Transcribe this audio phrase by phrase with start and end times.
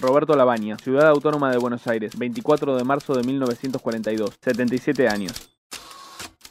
[0.00, 5.50] Roberto Labaña, Ciudad Autónoma de Buenos Aires, 24 de marzo de 1942, 77 años.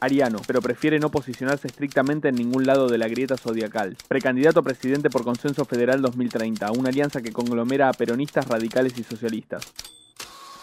[0.00, 3.96] Ariano, pero prefiere no posicionarse estrictamente en ningún lado de la grieta zodiacal.
[4.08, 9.04] Precandidato a presidente por Consenso Federal 2030, una alianza que conglomera a peronistas, radicales y
[9.04, 9.72] socialistas.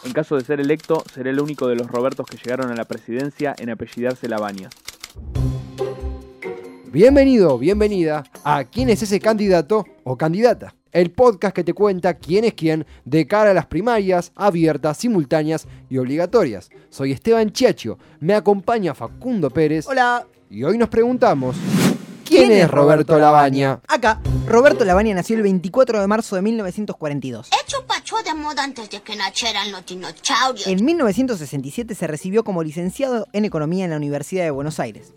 [0.03, 2.85] En caso de ser electo, será el único de los Robertos que llegaron a la
[2.85, 4.69] presidencia en apellidarse Labaña.
[6.91, 10.75] Bienvenido, bienvenida a ¿Quién es ese candidato o candidata?
[10.91, 15.65] El podcast que te cuenta quién es quién de cara a las primarias abiertas, simultáneas
[15.89, 16.69] y obligatorias.
[16.89, 19.87] Soy Esteban Chiacho, me acompaña Facundo Pérez.
[19.87, 20.27] Hola.
[20.49, 21.55] Y hoy nos preguntamos,
[22.25, 23.79] ¿quién, es Roberto Labaña?
[23.87, 27.49] Acá, Roberto Labaña nació el 24 de marzo de 1942.
[27.63, 30.67] Hecho pacho de moda antes de que nacieran los dinosaurios.
[30.67, 35.13] En 1967 se recibió como licenciado en Economía en la Universidad de Buenos Aires.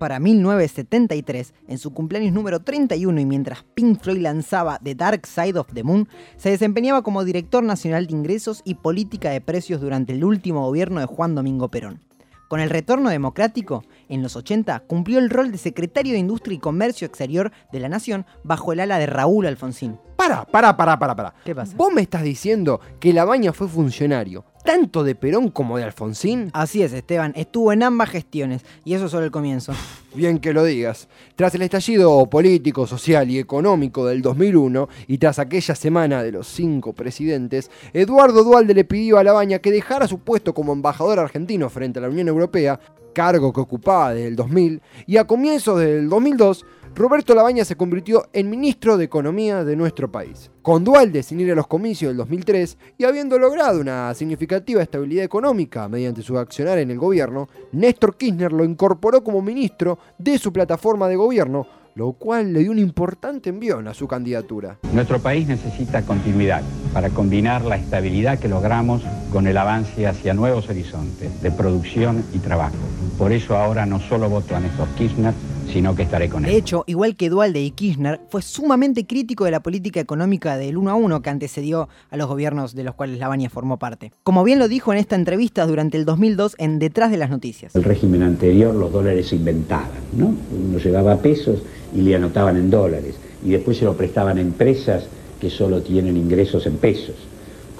[0.00, 5.58] Para 1973, en su cumpleaños número 31 y mientras Pink Floyd lanzaba The Dark Side
[5.58, 6.08] of the Moon,
[6.38, 11.00] se desempeñaba como director nacional de ingresos y política de precios durante el último gobierno
[11.00, 12.00] de Juan Domingo Perón.
[12.48, 16.60] Con el retorno democrático, en los 80 cumplió el rol de secretario de Industria y
[16.60, 19.98] Comercio Exterior de la Nación bajo el ala de Raúl Alfonsín.
[20.16, 21.34] Para, para, para, para, para.
[21.44, 21.76] ¿Qué pasa?
[21.76, 26.50] ¿Vos me estás diciendo que Labaña fue funcionario tanto de Perón como de Alfonsín?
[26.52, 29.72] Así es, Esteban, estuvo en ambas gestiones y eso es solo el comienzo.
[30.14, 31.08] Bien que lo digas.
[31.36, 36.48] Tras el estallido político, social y económico del 2001 y tras aquella semana de los
[36.48, 41.70] cinco presidentes, Eduardo Dualde le pidió a Labaña que dejara su puesto como embajador argentino
[41.70, 42.80] frente a la Unión Europea,
[43.14, 48.28] cargo que ocupaba desde el 2000, y a comienzos del 2002 Roberto Labaña se convirtió
[48.32, 50.50] en ministro de Economía de nuestro país.
[50.60, 55.24] Con Dualde sin ir a los comicios del 2003 y habiendo logrado una significativa estabilidad
[55.24, 60.52] económica mediante su accionar en el gobierno, Néstor Kirchner lo incorporó como ministro de su
[60.52, 64.78] plataforma de gobierno, lo cual le dio un importante envión a su candidatura.
[64.92, 70.68] Nuestro país necesita continuidad para combinar la estabilidad que logramos con el avance hacia nuevos
[70.68, 72.76] horizontes de producción y trabajo.
[73.16, 75.34] Por eso ahora no solo voto a Néstor Kirchner,
[75.72, 76.50] sino que estaré con él.
[76.50, 80.76] De hecho, igual que Dualde y Kirchner, fue sumamente crítico de la política económica del
[80.76, 84.12] 1 a 1 que antecedió a los gobiernos de los cuales Lavagna formó parte.
[84.22, 87.74] Como bien lo dijo en esta entrevista durante el 2002 en Detrás de las Noticias.
[87.74, 90.34] El régimen anterior los dólares se inventaban, ¿no?
[90.52, 91.62] Uno llevaba pesos
[91.94, 95.04] y le anotaban en dólares y después se lo prestaban a empresas
[95.40, 97.16] que solo tienen ingresos en pesos.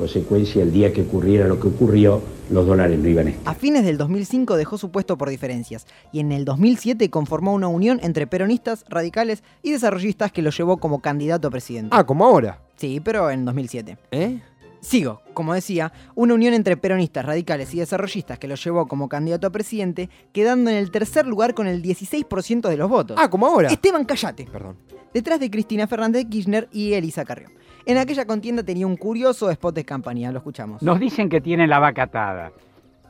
[0.00, 3.52] Consecuencia, el día que ocurriera lo que ocurrió, los dólares no iban a estar.
[3.52, 7.68] A fines del 2005 dejó su puesto por diferencias y en el 2007 conformó una
[7.68, 11.90] unión entre peronistas, radicales y desarrollistas que lo llevó como candidato a presidente.
[11.94, 12.60] Ah, como ahora.
[12.76, 13.98] Sí, pero en 2007.
[14.12, 14.40] ¿Eh?
[14.80, 19.48] Sigo, como decía, una unión entre peronistas, radicales y desarrollistas que lo llevó como candidato
[19.48, 23.18] a presidente, quedando en el tercer lugar con el 16% de los votos.
[23.20, 23.68] Ah, como ahora.
[23.68, 24.76] Esteban Callate, Perdón.
[25.12, 27.50] detrás de Cristina Fernández de Kirchner y Elisa Carrió.
[27.86, 30.82] En aquella contienda tenía un curioso spot de campaña, lo escuchamos.
[30.82, 32.52] Nos dicen que tiene la vaca atada,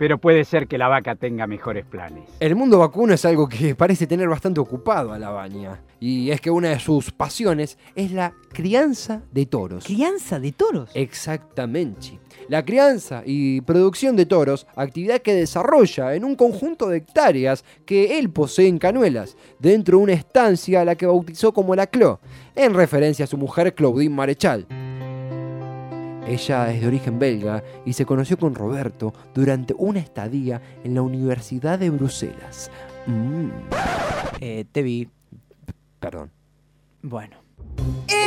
[0.00, 2.25] pero puede ser que la vaca tenga mejores planes.
[2.41, 5.83] El mundo vacuno es algo que parece tener bastante ocupado a Labaña.
[6.00, 9.84] Y es que una de sus pasiones es la crianza de toros.
[9.84, 10.88] ¿Crianza de toros?
[10.94, 12.19] Exactamente.
[12.49, 18.19] La crianza y producción de toros, actividad que desarrolla en un conjunto de hectáreas que
[18.19, 22.21] él posee en Canuelas, dentro de una estancia a la que bautizó como la Clo,
[22.56, 24.67] en referencia a su mujer Claudine Marechal.
[26.30, 31.02] Ella es de origen belga y se conoció con Roberto durante una estadía en la
[31.02, 32.70] Universidad de Bruselas.
[33.06, 33.48] Mm,
[34.40, 35.08] Eh, te vi.
[35.98, 36.30] perdón.
[37.02, 37.36] Bueno.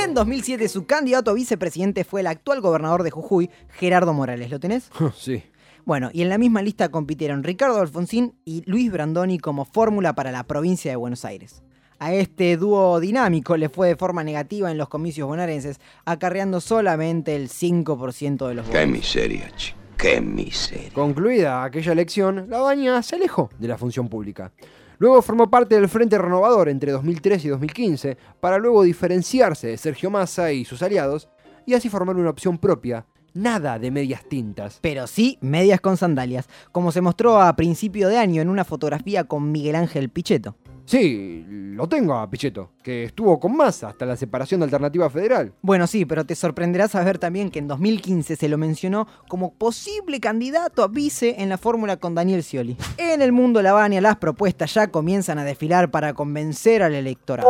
[0.03, 4.51] En 2007 su candidato a vicepresidente fue el actual gobernador de Jujuy, Gerardo Morales.
[4.51, 4.89] ¿Lo tenés?
[5.15, 5.41] Sí.
[5.85, 10.31] Bueno, y en la misma lista compitieron Ricardo Alfonsín y Luis Brandoni como fórmula para
[10.31, 11.61] la provincia de Buenos Aires.
[12.03, 17.33] A este dúo dinámico le fue de forma negativa en los comicios bonaerenses, acarreando solamente
[17.33, 18.91] el 5% de los Qué votos.
[18.91, 19.77] miseria, chico.
[19.97, 20.89] Qué miseria.
[20.91, 24.51] Concluida aquella elección, Labaña se alejó de la función pública.
[24.97, 30.11] Luego formó parte del Frente Renovador entre 2003 y 2015, para luego diferenciarse de Sergio
[30.11, 31.29] Massa y sus aliados,
[31.65, 34.79] y así formar una opción propia, nada de medias tintas.
[34.81, 39.23] Pero sí medias con sandalias, como se mostró a principio de año en una fotografía
[39.23, 40.57] con Miguel Ángel Pichetto.
[40.85, 45.53] Sí, lo tengo a Pichetto, que estuvo con Massa hasta la separación de Alternativa Federal.
[45.61, 50.19] Bueno, sí, pero te sorprenderá saber también que en 2015 se lo mencionó como posible
[50.19, 52.77] candidato a vice en la fórmula con Daniel Scioli.
[52.97, 57.49] En el mundo Lavania las propuestas ya comienzan a desfilar para convencer al electorado.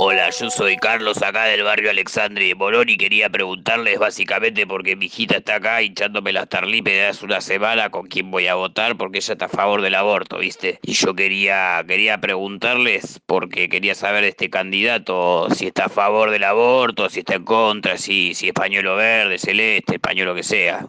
[0.00, 4.94] Hola, yo soy Carlos acá del barrio Alexandre de Morón y quería preguntarles básicamente porque
[4.94, 8.54] mi hijita está acá hinchándome las tarlipes de hace una semana con quién voy a
[8.54, 10.78] votar porque ella está a favor del aborto, ¿viste?
[10.82, 16.30] Y yo quería, quería preguntarles porque quería saber de este candidato si está a favor
[16.30, 20.88] del aborto, si está en contra, si, si es pañuelo verde, celeste, pañuelo que sea.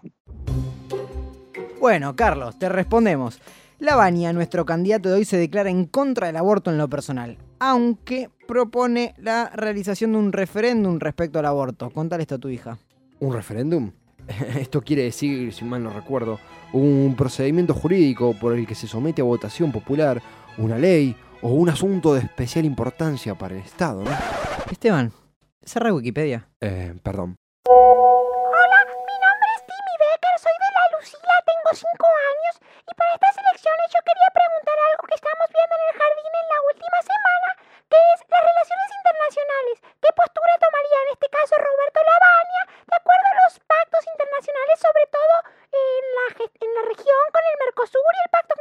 [1.82, 3.42] Bueno, Carlos, te respondemos.
[3.78, 8.30] Lavagna, nuestro candidato de hoy, se declara en contra del aborto en lo personal, aunque
[8.48, 11.90] propone la realización de un referéndum respecto al aborto.
[11.90, 12.78] Contale esto a tu hija.
[13.20, 13.92] ¿Un referéndum?
[14.58, 16.40] Esto quiere decir, si mal no recuerdo,
[16.72, 20.22] un procedimiento jurídico por el que se somete a votación popular
[20.60, 24.12] una ley o un asunto de especial importancia para el Estado, ¿no?
[24.72, 25.12] Esteban,
[25.64, 26.48] cerra Wikipedia.
[26.60, 27.36] Eh, perdón.
[27.66, 31.88] Hola, mi nombre es Timmy Becker, soy de la Lucila, tengo 5
[32.32, 32.54] años
[32.84, 36.48] y para estas elecciones yo quería preguntar algo que estamos viendo en el jardín en
[36.50, 37.50] la última semana,
[37.88, 39.76] que es las relaciones internacionales.
[40.04, 45.06] ¿Qué postura tomaría en este caso Roberto Lavagna de acuerdo a los pactos internacionales, sobre
[45.08, 45.36] todo
[45.72, 48.54] en la, en la región con el Mercosur y el pacto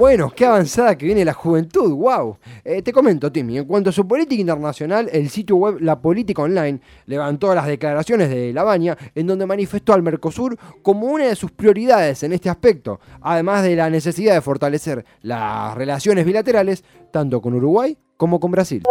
[0.00, 2.38] Bueno, qué avanzada que viene la juventud, wow.
[2.64, 6.40] Eh, te comento, Timmy, en cuanto a su política internacional, el sitio web La Política
[6.40, 11.50] Online levantó las declaraciones de Lavagna en donde manifestó al Mercosur como una de sus
[11.50, 17.52] prioridades en este aspecto, además de la necesidad de fortalecer las relaciones bilaterales tanto con
[17.52, 18.82] Uruguay como con Brasil.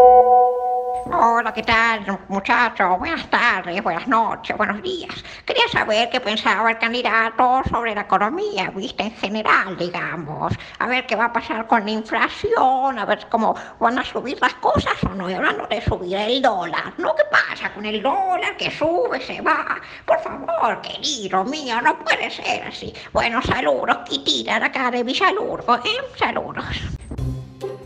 [1.06, 3.00] Hola, ¿qué tal, muchachos?
[3.00, 5.24] Buenas tardes, buenas noches, buenos días.
[5.46, 10.54] Quería saber qué pensaba el candidato sobre la economía, viste, en general, digamos.
[10.78, 14.38] A ver qué va a pasar con la inflación, a ver cómo van a subir
[14.42, 15.30] las cosas o no.
[15.30, 17.16] Y hablando de subir el dólar, ¿no?
[17.16, 19.80] ¿Qué pasa con el dólar que sube, se va?
[20.06, 22.94] Por favor, querido mío, no puede ser así.
[23.14, 26.02] Bueno, saludos, Kitira, de acá de Villalurgo, ¿eh?
[26.18, 26.99] Saludos.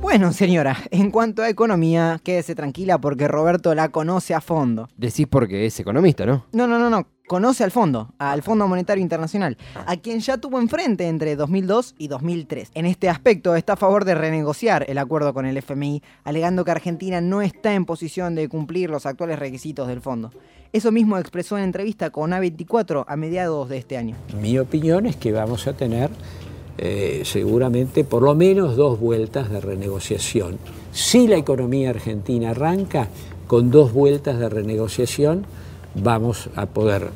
[0.03, 4.89] Bueno, señora, en cuanto a economía, quédese tranquila porque Roberto la conoce a fondo.
[4.97, 6.45] Decís porque es economista, ¿no?
[6.51, 7.07] No, no, no, no.
[7.25, 9.57] Conoce al fondo, al Fondo Monetario Internacional,
[9.87, 12.71] a quien ya tuvo enfrente entre 2002 y 2003.
[12.73, 16.71] En este aspecto está a favor de renegociar el acuerdo con el FMI, alegando que
[16.71, 20.31] Argentina no está en posición de cumplir los actuales requisitos del fondo.
[20.73, 24.17] Eso mismo expresó en entrevista con A24 a mediados de este año.
[24.41, 26.09] Mi opinión es que vamos a tener
[26.77, 30.57] eh, seguramente por lo menos dos vueltas de renegociación.
[30.91, 33.09] Si la economía argentina arranca
[33.47, 35.45] con dos vueltas de renegociación,
[35.95, 37.09] vamos a poder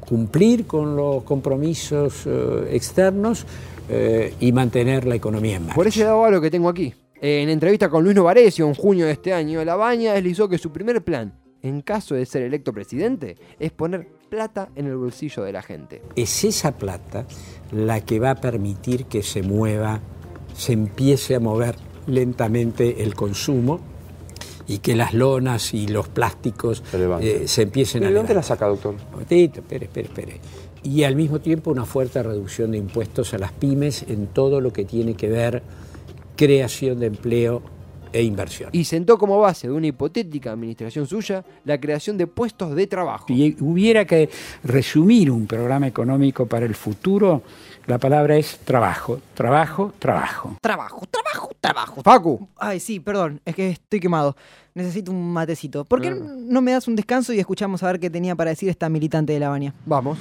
[0.00, 3.46] cumplir con los compromisos eh, externos
[3.88, 5.74] eh, y mantener la economía en marcha.
[5.74, 6.92] Por ese dado lo que tengo aquí.
[7.20, 11.02] En entrevista con Luis Novarecio en junio de este año, Lavagna deslizó que su primer
[11.02, 15.60] plan, en caso de ser electo presidente, es poner plata en el bolsillo de la
[15.60, 16.00] gente.
[16.16, 17.26] Es esa plata
[17.70, 20.00] la que va a permitir que se mueva,
[20.56, 21.74] se empiece a mover
[22.06, 23.80] lentamente el consumo
[24.66, 26.82] y que las lonas y los plásticos
[27.20, 28.94] eh, se empiecen a ¿De dónde la saca, doctor?
[28.94, 30.40] Un momentito, espere, espere, espere.
[30.82, 34.72] Y al mismo tiempo una fuerte reducción de impuestos a las pymes en todo lo
[34.72, 35.62] que tiene que ver
[36.36, 37.60] creación de empleo
[38.12, 38.70] e inversión.
[38.72, 43.26] Y sentó como base de una hipotética administración suya la creación de puestos de trabajo.
[43.28, 44.28] Si hubiera que
[44.64, 47.42] resumir un programa económico para el futuro,
[47.86, 50.56] la palabra es trabajo, trabajo, trabajo.
[50.60, 52.02] Trabajo, trabajo, trabajo.
[52.02, 52.48] Facu.
[52.56, 54.36] Ay, sí, perdón, es que estoy quemado.
[54.74, 55.84] Necesito un matecito.
[55.84, 58.68] ¿Por qué no me das un descanso y escuchamos a ver qué tenía para decir
[58.68, 59.74] esta militante de la Baña?
[59.84, 60.18] Vamos.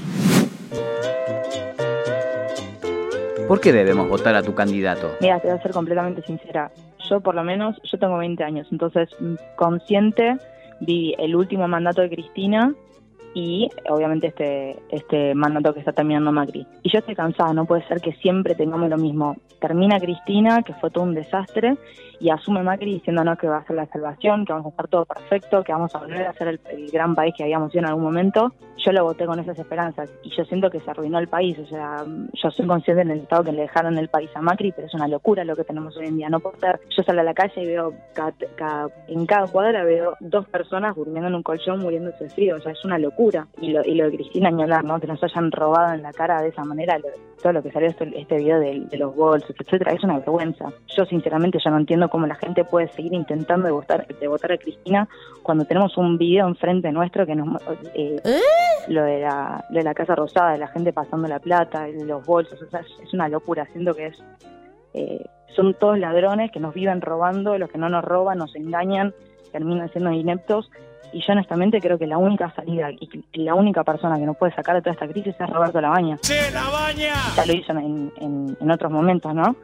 [3.48, 5.12] ¿Por qué debemos votar a tu candidato?
[5.20, 6.72] Mira, te voy a ser completamente sincera.
[7.12, 10.38] Yo por lo menos, yo tengo 20 años, entonces mm, consciente
[10.80, 12.74] vi el último mandato de Cristina
[13.34, 16.66] y obviamente este, este mandato que está terminando Macri.
[16.84, 19.36] Y yo estoy cansada, no puede ser que siempre tengamos lo mismo.
[19.60, 21.78] Termina Cristina, que fue todo un desastre,
[22.20, 25.06] y asume Macri diciéndonos que va a ser la salvación, que vamos a estar todo
[25.06, 28.04] perfecto, que vamos a volver a ser el, gran país que habíamos sido en algún
[28.04, 28.54] momento.
[28.78, 31.58] Yo lo voté con esas esperanzas y yo siento que se arruinó el país.
[31.60, 34.72] O sea, yo soy consciente en el estado que le dejaron el país a Macri,
[34.72, 36.30] pero es una locura lo que tenemos hoy en día.
[36.30, 40.16] No puedo ser, yo salgo a la calle y veo cada- en cada cuadra veo
[40.20, 42.58] dos personas durmiendo en un colchón muriéndose de frío.
[42.58, 43.21] O sea, es una locura.
[43.62, 45.00] Y lo, y lo de Cristina hablar, ¿no?
[45.00, 47.08] Que nos hayan robado en la cara de esa manera lo-
[47.42, 50.72] todo lo que salió este, este video de, de los bolsos, etcétera, es una vergüenza.
[50.96, 54.52] Yo sinceramente ya no entiendo cómo la gente puede seguir intentando de votar, de votar
[54.52, 55.08] a Cristina
[55.42, 57.62] cuando tenemos un video enfrente nuestro que nos
[57.96, 58.18] eh,
[58.88, 62.24] lo de la de la casa rosada, de la gente pasando la plata, de los
[62.26, 64.24] bolsos, o sea, es, es una locura, siento que es
[64.94, 65.26] eh,
[65.56, 69.14] son todos ladrones que nos viven robando, los que no nos roban, nos engañan,
[69.52, 70.70] terminan siendo ineptos
[71.14, 74.54] y yo honestamente creo que la única salida y la única persona que nos puede
[74.54, 76.18] sacar de toda esta crisis es Roberto Labaña.
[77.36, 79.56] Ya lo hizo en, en- en otros momentos, ¿no?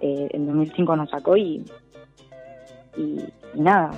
[0.00, 1.64] Eh, en 2005 nos sacó y,
[2.96, 3.20] y,
[3.54, 3.90] y nada.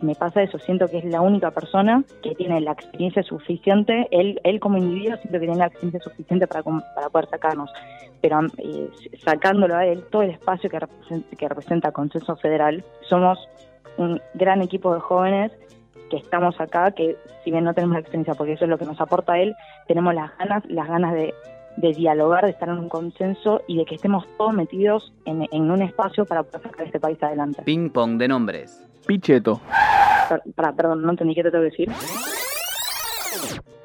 [0.00, 4.06] Me, me pasa eso, siento que es la única persona que tiene la experiencia suficiente,
[4.10, 7.70] él, él como individuo siento que tiene la experiencia suficiente para, para poder sacarnos,
[8.20, 8.88] pero eh,
[9.24, 13.38] sacándolo a él, todo el espacio que representa, que representa Consenso Federal, somos
[13.96, 15.52] un gran equipo de jóvenes
[16.10, 18.84] que estamos acá, que si bien no tenemos la experiencia, porque eso es lo que
[18.86, 19.54] nos aporta él,
[19.86, 21.34] tenemos las ganas, las ganas de,
[21.76, 25.70] de dialogar, de estar en un consenso y de que estemos todos metidos en, en
[25.70, 27.62] un espacio para poder sacar este país adelante.
[27.62, 28.82] Ping pong de nombres.
[29.06, 29.60] Picheto.
[30.28, 31.88] Per- pará, perdón, no entendí qué te tengo que decir.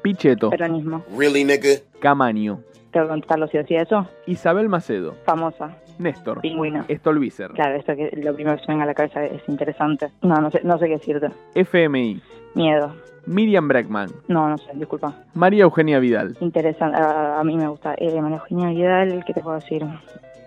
[0.02, 0.50] Picheto.
[0.50, 1.02] Peronismo.
[1.16, 1.80] Really, nigga?
[2.00, 2.60] Camaño.
[2.90, 4.06] Tengo que contestarlo si decía eso.
[4.26, 5.14] Isabel Macedo.
[5.24, 5.76] Famosa.
[5.98, 6.40] Néstor.
[6.40, 6.84] Pingüina.
[6.88, 7.50] Stolbizer.
[7.52, 10.10] Claro, esto que lo primero que se venga a la cabeza es interesante.
[10.22, 11.28] No, no sé, no sé qué decirte.
[11.54, 12.20] FMI.
[12.54, 12.94] Miedo.
[13.26, 14.10] Miriam Breckman.
[14.28, 15.14] No, no sé, disculpa.
[15.34, 16.36] María Eugenia Vidal.
[16.40, 17.00] Interesante.
[17.00, 17.94] A, a mí me gusta.
[17.96, 19.84] Eh, María Eugenia Vidal, ¿qué te puedo decir?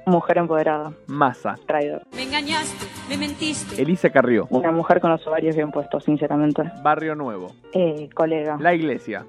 [0.06, 0.94] Mujer empoderada.
[1.08, 1.56] Massa.
[1.66, 2.04] Traidor.
[2.16, 3.82] Me engañaste, me mentiste.
[3.82, 4.48] Elisa Carrió.
[4.52, 6.64] Una mujer con los ovarios bien puestos, sinceramente.
[6.82, 7.52] Barrio Nuevo.
[7.74, 8.58] Eh, colega.
[8.60, 9.26] La Iglesia.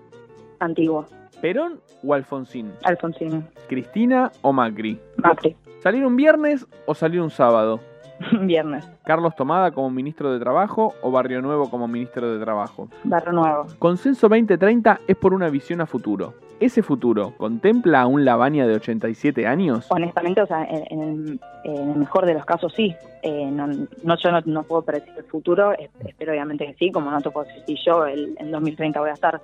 [0.60, 1.06] Antiguo.
[1.40, 2.72] ¿Perón o Alfonsín?
[2.84, 3.44] Alfonsín.
[3.68, 5.00] ¿Cristina o Macri?
[5.16, 5.56] Macri.
[5.80, 7.80] ¿Salir un viernes o salir un sábado?
[8.40, 8.84] Viernes.
[9.04, 12.88] ¿Carlos Tomada como ministro de Trabajo o Barrio Nuevo como ministro de Trabajo?
[13.04, 13.66] Barrio Nuevo.
[13.78, 16.34] Consenso 2030 es por una visión a futuro.
[16.58, 19.86] ¿Ese futuro contempla a un Lavania de 87 años?
[19.90, 22.96] Honestamente, o sea, en, en el, en el mejor de los casos sí.
[23.22, 26.90] Eh, no, no, yo no, no puedo predecir el futuro, es- espero obviamente que sí,
[26.90, 29.40] como no te puedo decir si yo el, en 2030 voy a estar,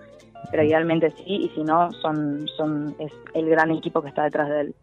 [0.50, 4.48] pero idealmente sí, y si no, son, son es el gran equipo que está detrás
[4.48, 4.74] de él.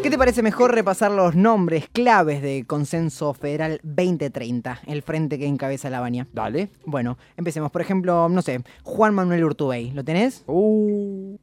[0.00, 5.46] ¿Qué te parece mejor repasar los nombres claves de Consenso Federal 2030, el frente que
[5.46, 6.28] encabeza la Baña?
[6.32, 6.70] Dale.
[6.86, 7.72] Bueno, empecemos.
[7.72, 9.90] Por ejemplo, no sé, Juan Manuel Urtubey.
[9.90, 10.44] ¿Lo tenés?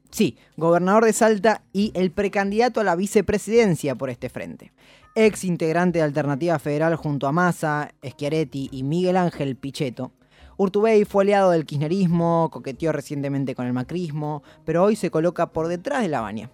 [0.10, 4.72] Sí, gobernador de Salta y el precandidato a la vicepresidencia por este frente.
[5.16, 10.12] Ex integrante de Alternativa Federal junto a Massa, Schiaretti y Miguel Ángel Pichetto.
[10.58, 15.68] Urtubey fue aliado del kirchnerismo, coqueteó recientemente con el macrismo, pero hoy se coloca por
[15.68, 16.50] detrás de la Baña.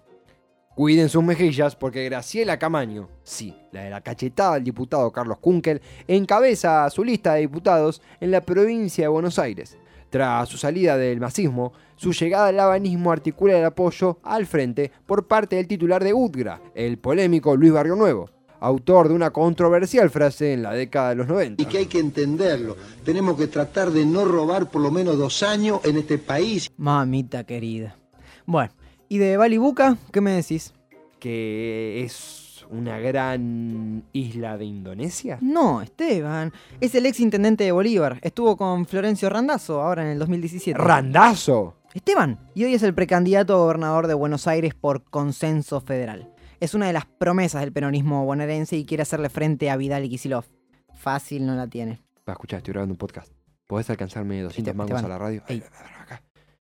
[0.75, 5.81] Cuiden sus mejillas porque Graciela Camaño, sí, la de la cachetada del diputado Carlos Kunkel,
[6.07, 9.77] encabeza su lista de diputados en la provincia de Buenos Aires.
[10.09, 15.27] Tras su salida del masismo, su llegada al habanismo articula el apoyo al frente por
[15.27, 18.29] parte del titular de UDGRA, el polémico Luis Barrio Nuevo,
[18.61, 21.61] autor de una controversial frase en la década de los 90.
[21.61, 22.77] y que hay que entenderlo.
[23.03, 26.71] Tenemos que tratar de no robar por lo menos dos años en este país.
[26.77, 27.97] Mamita querida.
[28.45, 28.71] Bueno,
[29.11, 29.97] ¿y de Bali Buca?
[30.13, 30.73] ¿Qué me decís?
[31.19, 35.37] Que es una gran isla de Indonesia.
[35.41, 36.53] No, Esteban.
[36.79, 38.19] Es el ex intendente de Bolívar.
[38.21, 40.79] Estuvo con Florencio Randazzo ahora en el 2017.
[40.79, 41.75] ¡Randazo!
[41.93, 42.39] Esteban.
[42.55, 46.33] Y hoy es el precandidato a gobernador de Buenos Aires por consenso federal.
[46.61, 50.09] Es una de las promesas del peronismo bonaerense y quiere hacerle frente a Vidal y
[50.09, 50.45] Kisilov.
[50.93, 51.99] Fácil no la tiene.
[52.29, 53.29] Va, escuchar, estoy grabando un podcast.
[53.67, 55.43] ¿Podés alcanzarme 200 Esteban, mangos a la radio?
[55.49, 55.61] Ey.
[55.99, 56.23] Acá.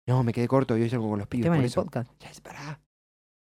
[0.06, 1.46] No, me quedé corto y hoy salgo con los pibes.
[1.46, 1.84] Esteban, por el eso.
[1.84, 2.12] podcast.
[2.20, 2.80] Ya es para.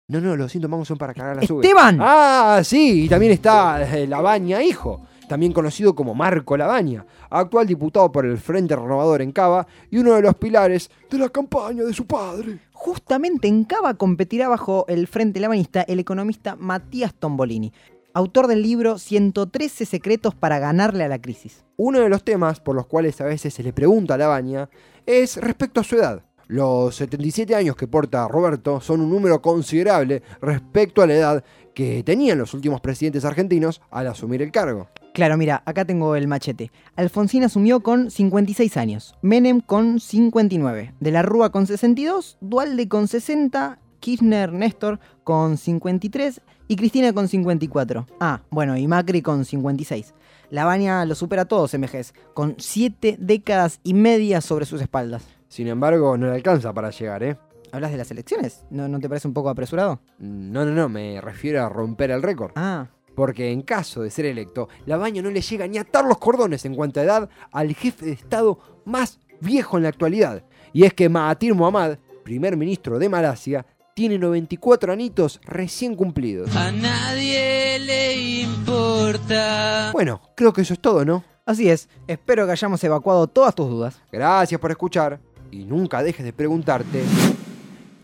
[0.08, 1.62] No, no, los 100 mangos son para cargar la sube.
[1.62, 1.98] ¡Esteban!
[2.00, 8.10] Ah, sí, y también está eh, Labaña, hijo, también conocido como Marco Labaña, actual diputado
[8.10, 11.94] por el Frente Renovador en Cava y uno de los pilares de la campaña de
[11.94, 12.58] su padre.
[12.72, 17.72] Justamente en Cava competirá bajo el Frente Labanista el economista Matías Tombolini,
[18.12, 21.64] autor del libro 113 secretos para ganarle a la crisis.
[21.76, 24.68] Uno de los temas por los cuales a veces se le pregunta a Labaña
[25.06, 26.24] es respecto a su edad.
[26.50, 32.02] Los 77 años que porta Roberto son un número considerable respecto a la edad que
[32.02, 34.88] tenían los últimos presidentes argentinos al asumir el cargo.
[35.14, 36.72] Claro, mira, acá tengo el machete.
[36.96, 43.06] Alfonsín asumió con 56 años, Menem con 59, De la Rúa con 62, Dualde con
[43.06, 48.08] 60, Kirchner Néstor con 53 y Cristina con 54.
[48.18, 50.14] Ah, bueno, y Macri con 56.
[50.50, 55.39] Lavagna lo supera a todos vejez, con 7 décadas y media sobre sus espaldas.
[55.50, 57.36] Sin embargo, no le alcanza para llegar, ¿eh?
[57.72, 58.62] ¿Hablas de las elecciones?
[58.70, 60.00] ¿No, no te parece un poco apresurado?
[60.20, 62.52] No, no, no, me refiero a romper el récord.
[62.54, 62.86] Ah.
[63.16, 66.64] Porque en caso de ser electo, Labaña no le llega ni a atar los cordones
[66.64, 70.44] en cuanto a edad al jefe de Estado más viejo en la actualidad.
[70.72, 76.54] Y es que Mahathir Mohamad, primer ministro de Malasia, tiene 94 anitos recién cumplidos.
[76.54, 79.90] A nadie le importa.
[79.92, 81.24] Bueno, creo que eso es todo, ¿no?
[81.44, 84.00] Así es, espero que hayamos evacuado todas tus dudas.
[84.12, 85.18] Gracias por escuchar
[85.50, 87.02] y nunca dejes de preguntarte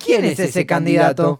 [0.07, 1.35] ¿Quién es ese candidato?